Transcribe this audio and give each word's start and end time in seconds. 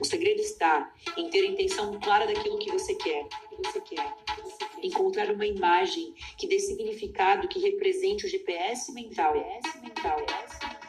O 0.00 0.04
segredo 0.04 0.40
está 0.40 0.92
em 1.16 1.28
ter 1.28 1.40
a 1.40 1.46
intenção 1.46 1.98
clara 2.00 2.26
daquilo 2.26 2.58
que 2.58 2.70
você 2.70 2.94
quer. 2.94 3.26
Que 3.26 3.56
você 3.56 3.80
quer. 3.80 4.14
Encontrar 4.82 5.30
uma 5.32 5.44
imagem 5.44 6.14
que 6.36 6.46
dê 6.46 6.60
significado, 6.60 7.48
que 7.48 7.58
represente 7.58 8.24
o 8.24 8.28
GPS 8.28 8.92
mental. 8.92 9.34
GPS 9.34 9.80
mental. 9.80 10.18
GPS 10.20 10.58
mental. 10.66 10.88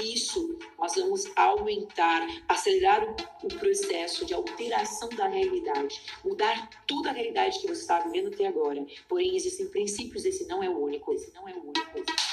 Isso 0.00 0.58
nós 0.78 0.94
vamos 0.94 1.24
aumentar, 1.34 2.26
acelerar 2.48 3.02
o, 3.04 3.16
o, 3.46 3.48
processo 3.48 4.24
de 4.24 4.32
alteração 4.32 5.08
da 5.08 5.26
realidade, 5.26 6.00
mudar 6.24 6.70
toda 6.86 7.10
a 7.10 7.12
realidade 7.12 7.58
que 7.58 7.66
você 7.66 7.80
está 7.80 7.98
vivendo 8.00 8.32
até 8.32 8.46
agora. 8.46 8.86
Porém, 9.08 9.34
existem 9.34 9.66
princípios, 9.66 10.24
esse 10.24 10.46
não 10.46 10.62
é 10.62 10.70
o 10.70 10.78
único, 10.78 11.12
esse 11.12 11.32
não 11.34 11.48
é 11.48 11.52
o 11.52 11.60
único. 11.60 12.27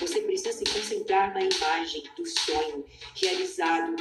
Você 0.00 0.20
precisa 0.22 0.52
se 0.52 0.64
concentrar 0.64 1.32
na 1.32 1.40
imagem 1.40 2.02
do 2.16 2.26
sonho 2.26 2.84
realizado, 3.14 3.96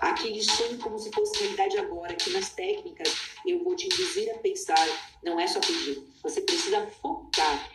aquele 0.00 0.42
sonho 0.42 0.78
como 0.78 0.98
se 0.98 1.10
fosse 1.10 1.38
realidade 1.40 1.78
agora, 1.78 2.14
que 2.14 2.30
nas 2.30 2.50
técnicas 2.50 3.08
eu 3.46 3.62
vou 3.64 3.74
te 3.74 3.86
induzir 3.86 4.30
a 4.34 4.38
pensar, 4.38 4.86
não 5.22 5.40
é 5.40 5.46
só 5.46 5.60
pedir. 5.60 6.02
Você 6.22 6.40
precisa 6.42 6.86
focar 7.00 7.72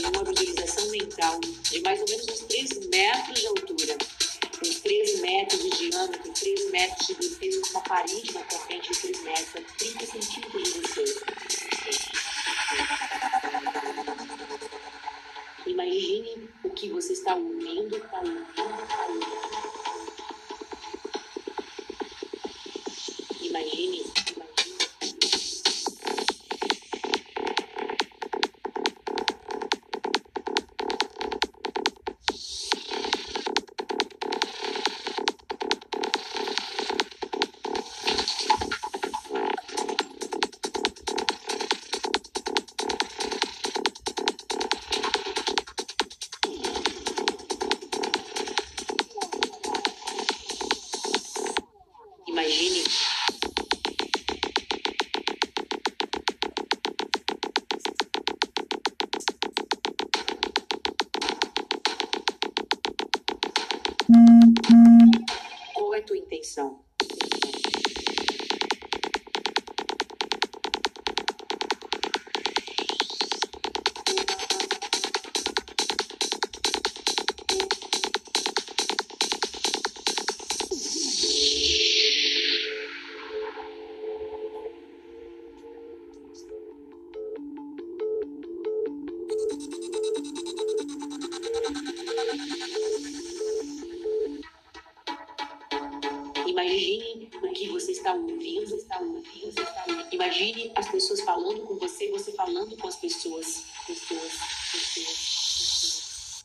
em 0.00 0.06
uma 0.06 0.24
visualização 0.24 0.88
mental 0.90 1.40
de 1.40 1.80
mais 1.80 2.00
ou 2.00 2.08
menos 2.08 2.28
uns 2.28 2.40
3 2.40 2.86
metros 2.86 3.40
de 3.40 3.46
altura, 3.46 3.98
uns 4.64 4.80
3 4.80 5.20
metros 5.20 5.62
de 5.62 5.70
diâmetro, 5.70 6.32
3 6.32 6.70
metros 6.70 7.06
de 7.06 7.14
grosseiro, 7.14 7.60
com 7.60 7.70
uma 7.70 7.80
parede 7.82 8.34
na 8.34 8.48
sua 8.48 8.58
frente 8.60 8.92
de 8.92 8.98
3 8.98 9.22
metros, 9.22 9.72
30 9.78 10.06
centímetros 10.06 10.72
de 10.72 10.80
você. 10.80 11.33
Está 17.24 17.36
ouvindo, 17.36 17.96
está 17.96 18.18
ouvindo, 18.18 18.82
está 18.82 19.08
Imagine 23.40 24.23
qual 66.04 66.06
a 66.06 66.06
tua 66.06 66.16
intenção. 66.18 66.84
Imagine 96.74 97.30
o 97.40 97.52
que 97.52 97.68
você 97.68 97.92
está 97.92 98.12
ouvindo, 98.12 98.74
está 98.74 98.98
ouvindo, 98.98 99.48
está 99.48 99.84
ouvindo. 99.88 100.08
Imagine 100.10 100.72
as 100.74 100.90
pessoas 100.90 101.20
falando 101.20 101.60
com 101.60 101.78
você, 101.78 102.10
você 102.10 102.32
falando 102.32 102.76
com 102.76 102.88
as 102.88 102.96
pessoas, 102.96 103.62
pessoas, 103.86 104.32
pessoas. 104.72 106.44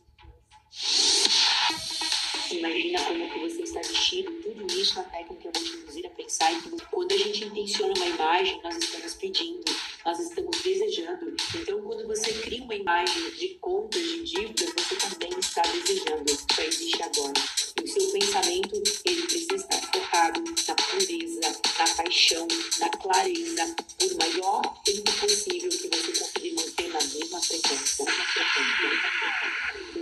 Imagina 2.52 3.04
como 3.06 3.28
que 3.28 3.40
você 3.40 3.64
está 3.64 3.80
vestido, 3.80 4.32
tudo 4.44 4.72
isso 4.80 4.96
na 4.98 5.04
técnica 5.06 5.48
eu 5.48 5.52
vou 5.52 5.64
te 5.64 5.78
induzir 5.78 6.06
a 6.06 6.10
pensar. 6.12 6.54
E 6.54 6.62
quando 6.92 7.12
a 7.12 7.18
gente 7.18 7.46
intenciona 7.46 7.94
uma 7.96 8.06
imagem, 8.06 8.62
nós 8.62 8.78
estamos 8.78 9.16
pedindo, 9.16 9.66
nós 10.06 10.20
estamos 10.20 10.62
desejando. 10.62 11.36
Então, 11.60 11.82
quando 11.82 12.06
você 12.06 12.32
cria 12.34 12.64
uma 12.64 12.76
imagem 12.76 13.32
de 13.32 13.56
contas, 13.56 14.00
de 14.00 14.24
dívidas, 14.26 14.74
você 14.78 14.96
também 14.96 15.40
está 15.40 15.64
desejando. 15.64 16.30
Só 16.54 16.62
existe 16.62 17.02
agora. 17.02 17.59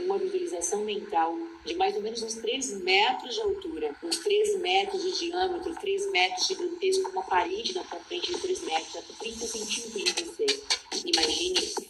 Uma 0.05 0.17
visualização 0.17 0.83
mental 0.83 1.37
de 1.65 1.75
mais 1.75 1.95
ou 1.95 2.01
menos 2.01 2.21
uns 2.23 2.35
3 2.35 2.81
metros 2.81 3.35
de 3.35 3.41
altura, 3.41 3.95
uns 4.03 4.17
3 4.17 4.59
metros 4.59 5.01
de 5.01 5.19
diâmetro, 5.19 5.75
3 5.75 6.11
metros 6.11 6.47
gigantesco, 6.47 7.09
uma 7.11 7.23
parede 7.23 7.73
na 7.73 7.83
frente 7.83 8.33
de 8.33 8.39
3 8.39 8.61
metros, 8.61 8.95
a 8.95 9.01
30 9.19 9.47
centímetros 9.47 10.15
de 10.15 10.23
você. 10.23 10.45
Imagine 11.05 11.86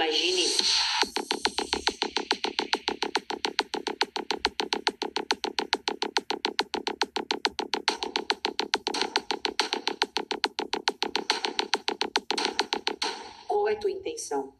Imagine 0.00 0.48
qual 13.46 13.68
é 13.68 13.74
tua 13.74 13.90
intenção. 13.90 14.59